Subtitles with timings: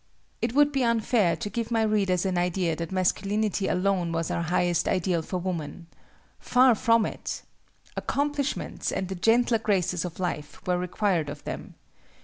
[0.41, 4.41] ]It would be unfair to give my readers an idea that masculinity alone was our
[4.41, 5.85] highest ideal for woman.
[6.39, 7.43] Far from it!
[7.95, 11.75] Accomplishments and the gentler graces of life were required of them.